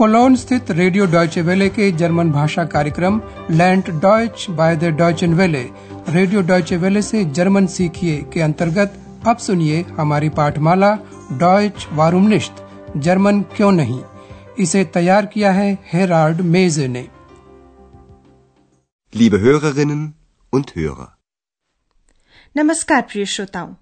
[0.00, 5.68] Colon स्थित radio Deutsche वेले के जर्मन भाषा कार्यक्रम land Deutsch by the Deutschen Welle.
[6.08, 8.94] Radio Deutsche वेले से जर्मन सीखिए के अंतर्गत
[9.28, 10.98] अब सुनिए हमारी पाठमाला
[11.32, 14.04] डॉयच वारूमनिश्त जर्मन क्यों नहीं?
[14.58, 17.08] इसे तैयार किया है हेराल्ड मेजे ने।
[19.16, 20.06] Liebe Hörerinnen
[20.54, 21.10] und Hörer.
[22.56, 23.74] नमस्कार प्रिय श्रोताओं।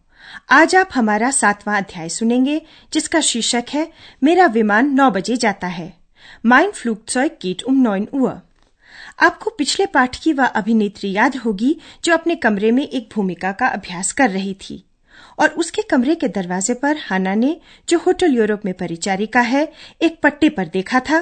[0.50, 3.92] आज आप हमारा सातवां अध्याय सुनेंगे जिसका शीर्षक है
[4.24, 5.97] मेरा विमान नौ बजे जाता है।
[6.46, 8.36] माइन फ्लूगzeug geht um 9 Uhr
[9.20, 13.66] आपको पिछले पाठ की वह अभिनेत्री याद होगी, जो अपने कमरे में एक भूमिका का
[13.66, 14.84] अभ्यास कर रही थी
[15.38, 19.72] और उसके कमरे के दरवाजे पर हाना ने, जो होटल यूरोप में परिचारिका है,
[20.02, 21.20] एक पट्टे पर देखा था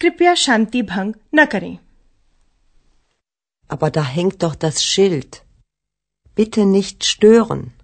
[0.00, 1.78] कृपया शांति भंग न करें
[3.70, 5.42] Aber da hängt doch das Schild.
[6.38, 7.77] Bitte nicht stören.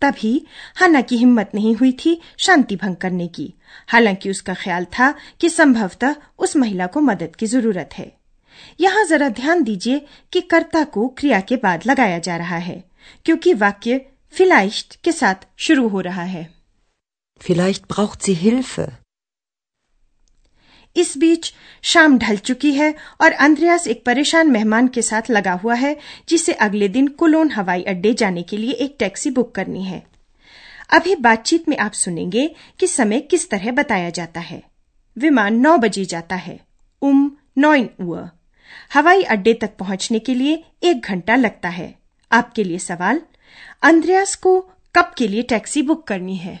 [0.00, 3.52] तभी हाना की हिम्मत नहीं हुई थी शांति भंग करने की।
[3.88, 8.12] हालाँकि उसका ख्याल था कि संभवतः उस महिला को मदद की ज़रूरत है।
[8.80, 12.82] यहाँ जरा ध्यान दीजिए कि कर्ता को क्रिया के बाद लगाया जा रहा है,
[13.24, 14.00] क्योंकि वाक्य
[14.32, 16.48] फिलाइश्ट के साथ शुरू हो रहा है.
[20.96, 25.74] इस बीच शाम ढल चुकी है और अंद्रयास एक परेशान मेहमान के साथ लगा हुआ
[25.74, 25.96] है,
[26.28, 30.06] जिसे अगले दिन कुलोन हवाई अड्डे जाने के लिए एक टैक्सी बुक करनी है।
[30.90, 34.62] अभी बातचीत में आप सुनेंगे कि समय किस तरह बताया जाता है।
[35.18, 36.60] विमान नौ बजे जाता है।
[37.02, 37.88] उम, नॉइन
[38.94, 41.94] हवाई अड्डे तक पहुँचने के लिए एक घंटा लगता है।
[42.32, 43.20] आपके लिए सवाल,
[43.82, 44.60] अंद्रयास को
[44.94, 46.60] कब के लिए टैक्सी बुक करनी है?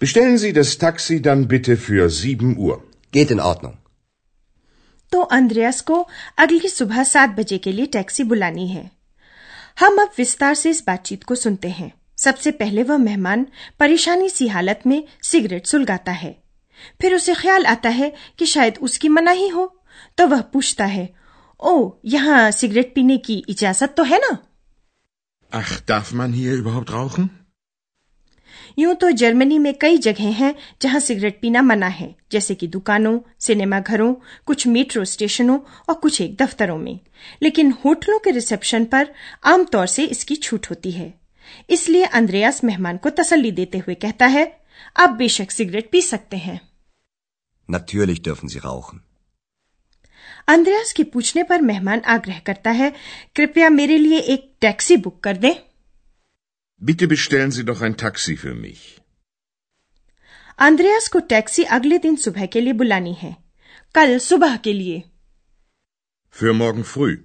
[0.00, 2.82] Bestellen Sie das Taxi dann bitte für sieben Uhr.
[3.12, 3.76] Geht in Ordnung.
[5.12, 5.96] तो अंद्रयास को
[6.38, 8.90] अगली सुबह सात बजे के लिए टैक्सी बुलानी है
[9.80, 13.46] हम अब विस्तार से इस बातचीत को सुनते हैं सबसे पहले वह मेहमान
[13.80, 16.34] परेशानी सी हालत में सिगरेट सुलगाता है
[17.00, 19.66] फिर उसे ख्याल आता है कि शायद उसकी मनाही हो
[20.18, 21.08] तो वह पूछता है
[21.60, 21.74] ओ
[22.16, 24.36] यहाँ सिगरेट पीने की इजाज़त तो है ना
[25.52, 27.30] Ach, darf man hier überhaupt rauchen?
[28.78, 33.20] यूँ तो जर्मनी में कई जगह हैं जहाँ सिगरेट पीना मना है जैसे कि दुकानों
[33.40, 34.14] सिनेमा घरों
[34.46, 37.00] कुछ मेट्रो स्टेशनों और कुछ एक दफ्तरों में।
[37.42, 41.14] लेकिन होटलों के रिसेप्शन पर आमतौर से इसकी छूट होती है।
[41.70, 44.60] इसलिए अंद्रयास मेहमान को तसल्ली देते हुए कहता है
[44.96, 46.60] आप बेशक सिगरेट पी सकते हैं।
[47.70, 48.98] Natürlich dürfen Sie rauchen.
[50.48, 52.92] अंद्रयास के पूछने पर मेहमान आग्रह करता है
[53.36, 55.67] कृपया मेरे लिए एक टैक्सी बुक कर दें।
[56.82, 58.80] Bitte bestellen Sie doch ein Taxi für mich.
[60.58, 63.36] अंद्रयास को टैक्सी अगले दिन सुबह के लिए बुलानी है
[63.94, 65.02] कल सुबह के लिए
[66.34, 67.16] Für morgen früh.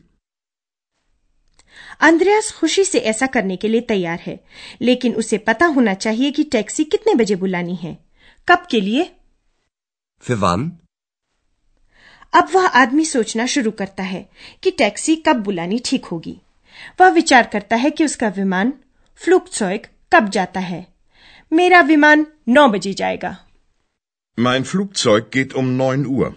[2.08, 4.40] अंद्रयास खुशी से ऐसा करने के लिए तैयार है
[4.82, 7.98] लेकिन उसे पता होना चाहिए कि टैक्सी कितने बजे बुलानी है
[8.48, 9.10] कब के लिए
[10.24, 10.70] Für wann?
[12.34, 14.26] अब वह आदमी सोचना शुरू करता है
[14.64, 16.40] कि टैक्सी कब बुलानी ठीक होगी
[17.02, 18.74] वह विचार करता है कि उसका विमान
[19.24, 20.88] फ्लुकसॉइक कब जाता है?
[21.54, 23.38] मेरा विमान नौ बजे जाएगा।
[24.40, 26.34] Mein Flugzeug geht um 9 Uhr.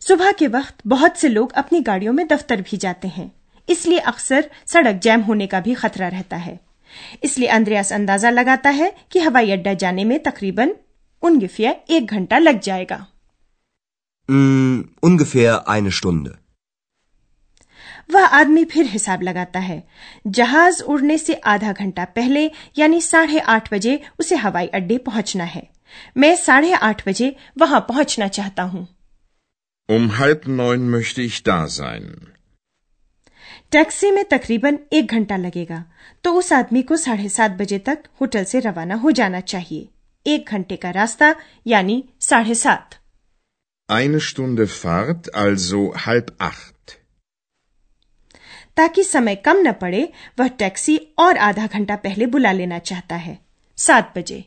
[0.00, 3.32] सुबह के वक्त बहुत से लोग अपनी गाड़ियों में दफ्तर भी जाते हैं।
[3.68, 6.60] इसलिए अक्सर सड़क जैम होने का भी खतरा रहता है।
[7.22, 10.76] इसलिए अंद्रयास अंदाज़ा लगाता है कि हवाई अड्डा जाने में तकरीबन
[11.22, 13.06] उनगिफिया एक घंटा लग जाएगा।
[15.04, 16.41] Ungefähr eine Stunde.
[18.10, 19.82] वह आदमी फिर हिसाब लगाता है।
[20.26, 25.68] जहाज़ उड़ने से आधा घंटा पहले यानी साढ़े आठ बजे उसे हवाई अड्डे पहुँचना है।
[26.16, 28.86] मैं साढ़े आठ बजे वहाँ पहुँचना चाहता हूँ।
[29.88, 32.04] Um halb neun möchte ich da sein.
[33.72, 35.84] Taxi में तकरीबन एक घंटा लगेगा
[36.24, 39.88] तो उस आदमी को साढ़े सात बजे तक होटल से रवाना हो जाना चाहिए।
[40.26, 41.34] एक घंटे का रास्ता
[41.66, 42.98] यानी साढ़े सात।
[43.88, 46.71] Eine Stunde Fahrt, also halb acht.
[48.76, 50.08] ताकि समय कम न पड़े
[50.38, 53.38] वह टैक्सी और आधा घंटा पहले बुला लेना चाहता है
[53.78, 54.44] सात बजे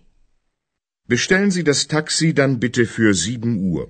[1.10, 3.84] Bestellen Sie das Taxi dann bitte für sieben Uhr.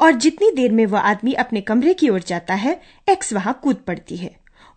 [0.00, 3.76] और जितनी देर में वह आदमी अपने कमरे की ओर जाता है एक्स वहाँ कूद
[3.86, 4.30] पड़ती है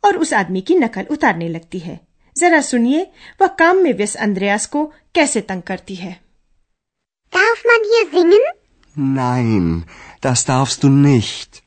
[0.03, 1.99] और उस आदमी की नकल उतारने लगती है
[2.35, 3.03] जरा सुनिए
[3.41, 4.85] वह काम में व्यस्त अंद्रयास को
[5.15, 6.13] कैसे तंग करती है
[7.33, 8.43] Darf man hier singen?
[8.95, 9.69] Nein,
[10.21, 11.61] das darfst du nicht.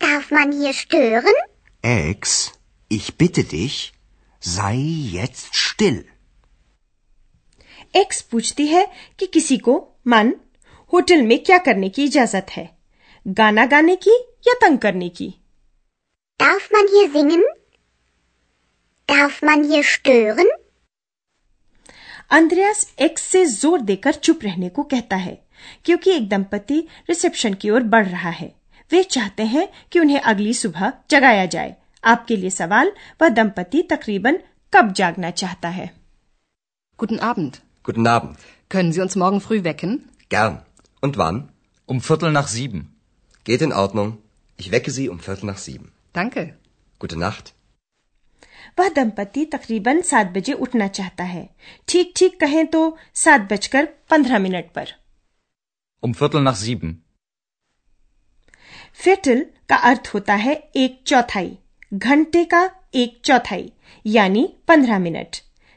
[0.00, 1.34] Darf man hier stören?
[1.82, 2.52] Ex,
[2.90, 3.92] ich bitte dich,
[4.42, 4.76] sei
[5.12, 6.02] jetzt still.
[7.96, 8.86] X पूछती है
[9.18, 9.74] कि किसी को
[10.06, 10.32] मन
[10.92, 12.68] होटल में क्या करने की इजाज़त है
[13.26, 14.16] गाना गाने की
[14.48, 15.32] या तंग करने की
[16.40, 17.44] Darf man hier singen?
[19.08, 20.50] Darf man hier stören?
[22.30, 25.38] Andreas X से ज़ोर देकर चुप रहने को कहता है
[25.84, 28.54] क्योंकि एक दंपति रिसेप्शन की ओर बढ़ रहा है
[28.90, 31.74] वे चाहते हैं कि उन्हें अगली सुबह जगाया जाए
[32.04, 32.92] आपके लिए सवाल
[33.22, 34.38] वह दंपति तकरीबन
[34.72, 35.88] कब जागना चाहता है
[36.98, 37.56] Guten Abend.
[37.84, 38.36] Guten Abend.
[38.70, 39.96] Können Sie uns morgen früh wecken?
[40.30, 40.54] Gern.
[41.02, 41.40] Und wann?
[41.88, 42.86] Um Viertel nach sieben.
[43.46, 44.14] Geht in Ordnung.
[44.58, 45.92] Ich wecke Sie um Viertel nach sieben.
[46.14, 46.46] Danke.
[47.00, 47.52] Gute Nacht.
[48.78, 51.48] वह दंपति तकरीबन सात बजे उठना चाहता है
[51.88, 52.80] ठीक ठीक कहें तो
[53.14, 54.92] सात बजकर पंद्रह मिनट पर
[56.02, 56.90] Um Viertel nach sieben.
[58.98, 61.58] फिटल का अर्थ होता है एक चौथाई
[61.94, 63.72] घंटे का एक चौथाई
[64.06, 65.36] यानी पंद्रह मिनट।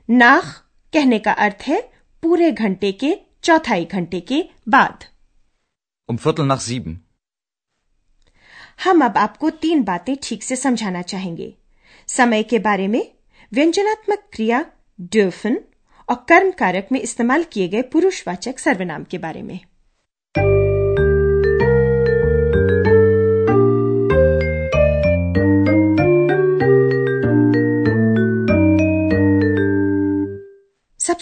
[0.10, 0.46] नाख
[0.94, 1.82] कहने का अर्थ है
[2.24, 5.04] पूरे घंटे के चौथाई घंटे के बाद।
[6.10, 6.96] Um Viertel nach sieben.
[8.84, 11.54] हम अब आपको तीन बातें ठीक से समझाना चाहेंगे।
[12.08, 13.12] समय के बारे में
[13.54, 14.66] व्यंजनात्मक क्रिया
[15.16, 15.56] dürfen
[16.10, 19.60] और कर्म कारक में इस्तेमाल किए गए पुरुषवाचक सर्वनाम के बारे में।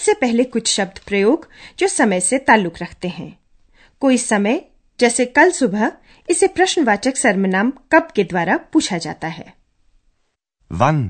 [0.07, 1.47] सबसे पहले कुछ शब्द प्रयोग
[1.79, 3.27] जो समय से ताल्लुक रखते हैं
[4.01, 4.59] कोई समय
[4.99, 5.91] जैसे कल सुबह
[6.29, 9.45] इसे प्रश्नवाचक सर्वनाम कब के द्वारा पूछा जाता है
[10.71, 11.03] Wann?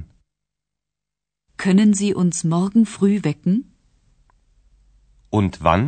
[1.59, 3.61] Können Sie uns morgen früh wecken?
[5.33, 5.87] Und wann?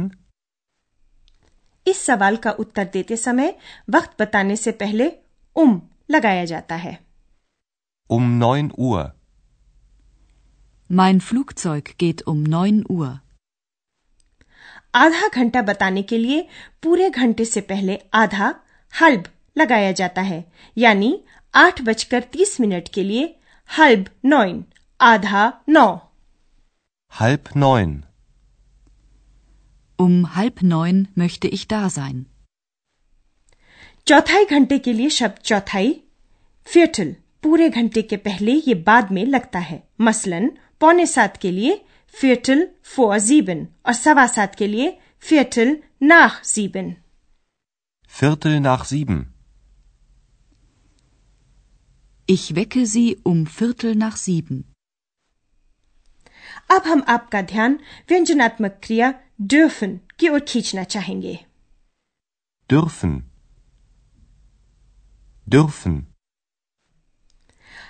[1.85, 3.55] इस सवाल का उत्तर देते समय
[3.89, 5.12] वक्त बताने से पहले
[5.55, 5.79] उम
[6.12, 6.97] लगाया जाता है
[8.09, 9.07] Um neun Uhr.
[10.89, 13.19] Mein Flugzeug geht um 9 Uhr.
[14.95, 16.41] आधा घंटा बताने के लिए
[16.83, 18.47] पूरे घंटे से पहले आधा
[18.94, 19.27] हल्ब
[19.57, 20.44] लगाया जाता है
[20.77, 21.12] यानी
[21.53, 23.25] आठ बजकर तीस मिनट के लिए
[23.69, 24.63] हल्ब नॉइन
[25.00, 25.88] आधा नौ
[27.13, 27.94] Halb neun.
[30.00, 32.18] Um halb neun möchte ich da sein.
[34.07, 35.94] चौथाई घंटे के लिए शब्द चौथाई
[36.68, 41.81] फियटल पूरे घंटे के पहले ये बाद में लगता है मसलन पौने सात के लिए
[42.14, 46.94] फियटल फोर जीबन और सवा सात के लिए फियटल नाह जीबन
[48.12, 49.34] Viertel nach sieben.
[52.28, 54.62] Ich wecke Sie um Viertel nach sieben.
[56.70, 57.78] अब हम आपका ध्यान
[58.08, 59.12] व्यंजनात्मक क्रिया
[59.52, 61.38] dürfen की ओर खींचना चाहेंगे
[62.70, 63.20] Dürfen.
[65.46, 66.00] Dürfen.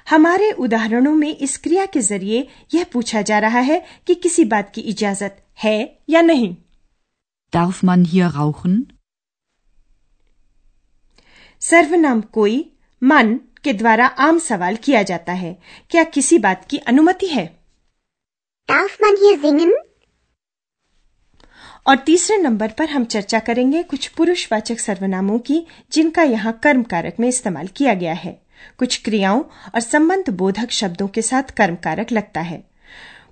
[0.09, 4.71] हमारे उदाहरणों में इस क्रिया के ज़रिए यह पूछा जा रहा है कि किसी बात
[4.75, 6.55] की इजाज़त है या नहीं
[7.53, 8.79] Darf man hier rauchen?
[11.61, 12.73] सर्वनाम कोई
[13.03, 17.45] मन के द्वारा आम सवाल किया जाता है क्या किसी बात की अनुमति है
[18.69, 19.71] Darf man hier singen?
[21.87, 27.15] और तीसरे नंबर पर हम चर्चा करेंगे कुछ पुरुषवाचक सर्वनामों की जिनका यहाँ कर्म कारक
[27.19, 28.48] में इस्तेमाल किया गया है
[28.79, 29.41] कुछ क्रियाओं
[29.73, 32.63] और संबंध बोधक शब्दों के साथ कर्म कारक लगता है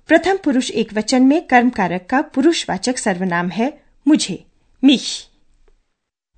[0.06, 3.72] प्रथम पुरुष एक वचन में कर्म कारक का पुरुषवाचक सर्वनाम है
[4.06, 4.44] मुझे
[4.82, 5.08] मिश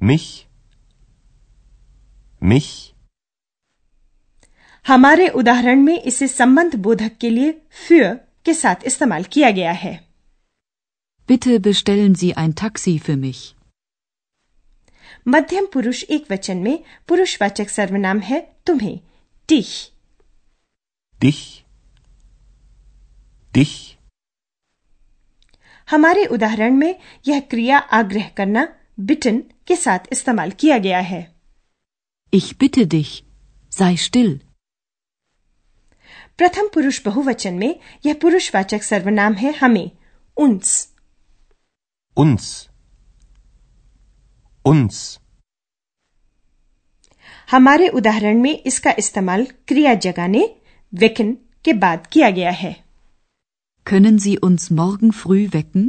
[0.00, 0.28] Mich.
[2.42, 2.68] Mich.
[4.86, 9.98] हमारे उदाहरण में इसे संबंध बोधक के लिए für के साथ इस्तेमाल किया गया है
[11.28, 13.40] Bitte bestellen Sie ein Taxi für mich.
[15.26, 18.98] मध्यम पुरुष एक वचन में पुरुषवाचक सर्वनाम है तुम्हें
[19.48, 19.72] dich
[21.20, 21.40] Dich.
[23.54, 23.72] Dich.
[25.88, 26.94] हमारे उदाहरण में
[27.28, 28.66] यह क्रिया आग्रह करना
[29.00, 31.20] बिटन के साथ इस्तेमाल किया गया है
[32.32, 33.12] Ich bitte dich,
[33.72, 34.32] sei still.
[36.38, 37.74] प्रथम पुरुष बहुवचन में
[38.06, 39.90] यह पुरुषवाचक सर्वनाम है हमें
[40.36, 40.72] uns
[42.16, 42.69] Uns.
[44.70, 44.98] Uns.
[47.50, 50.44] हमारे उदाहरण में इसका इस्तेमाल क्रिया जगाने
[50.92, 51.32] वेकन
[51.64, 52.74] के बाद किया गया है
[53.86, 55.86] Können Sie uns morgen früh wecken?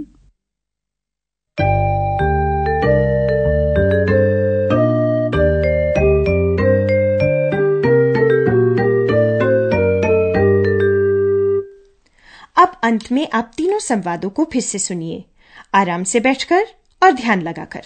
[12.64, 15.24] अब अंत में आप तीनों संवादों को फिर से सुनिए
[15.76, 16.66] आराम से बैठकर
[17.02, 17.86] और ध्यान लगाकर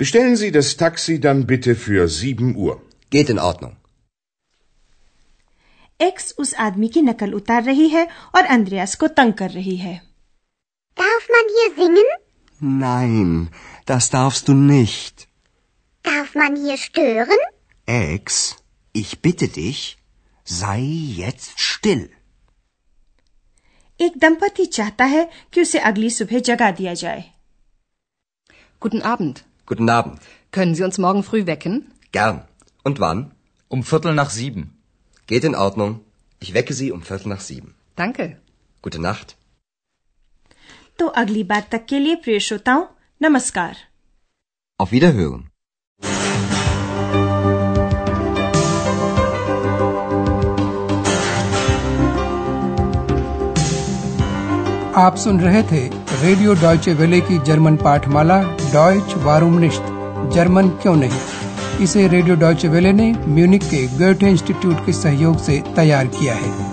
[0.00, 2.80] Bestellen Sie das Taxi dann bitte für sieben Uhr.
[3.10, 3.76] Geht in Ordnung.
[6.00, 10.00] Ex उस आदमी की नकल उतार रही है और अंद्रयास को तंग कर रही है
[10.96, 12.10] Darf man hier singen?
[12.60, 13.32] Nein,
[13.86, 15.26] das darfst du nicht.
[16.04, 17.42] Darf man hier stören?
[17.86, 18.56] Ex,
[18.92, 19.80] ich bitte dich,
[20.44, 20.80] sei
[21.22, 22.06] jetzt still.
[24.00, 27.24] एक दंपति चाहता है कि उसे अगली सुबह जगा दिया जाए
[28.80, 29.36] Guten Abend.
[29.70, 30.20] Guten Abend.
[30.52, 31.90] Können Sie uns morgen früh wecken?
[32.12, 32.42] Gern.
[32.84, 33.30] Und wann?
[33.68, 34.62] Um Viertel nach sieben.
[35.26, 36.00] Geht in Ordnung.
[36.40, 37.74] Ich wecke Sie um Viertel nach sieben.
[37.96, 38.36] Danke.
[38.82, 39.36] Gute Nacht.
[40.98, 42.84] तो अगली बात तक के लिए प्रिय श्रोताओं
[43.22, 43.76] नमस्कार
[44.82, 45.42] Auf Wiederhören.
[55.04, 55.88] आप सुन रहे थे
[56.21, 58.41] रेडियो डॉयचे वेले की जर्मन पाठमाला
[58.73, 59.83] डॉयच वारूमनिश्त
[60.33, 61.19] जर्मन क्यों नहीं?
[61.81, 66.70] इसे रेडियो डॉयचे वेले ने म्यूनिक के गोएटे इंस्टीट्यूट के सहयोग से तैयार किया है।